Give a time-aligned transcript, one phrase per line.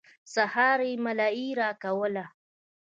[0.33, 2.25] سهار يې ملايي راکوله.